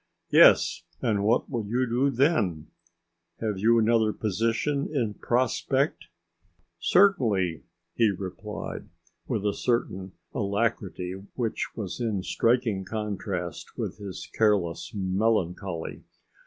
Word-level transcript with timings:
"Yes, 0.31 0.81
and 1.03 1.23
what 1.23 1.47
will 1.47 1.63
you 1.67 1.85
do 1.85 2.09
then? 2.09 2.71
Have 3.39 3.59
you 3.59 3.77
another 3.77 4.11
position 4.11 4.89
in 4.91 5.13
prospect?" 5.13 6.05
"Certainly," 6.79 7.65
he 7.93 8.09
replied, 8.09 8.89
with 9.27 9.45
a 9.45 9.53
certain 9.53 10.13
alacrity 10.33 11.21
which 11.35 11.75
was 11.75 11.99
in 12.01 12.23
striking 12.23 12.83
contrast 12.83 13.77
with 13.77 13.99
his 13.99 14.27
careless 14.33 14.91
melancholy. 14.95 16.01